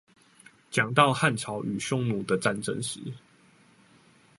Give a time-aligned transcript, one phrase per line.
[0.71, 3.13] 講到漢朝與匈奴的戰爭時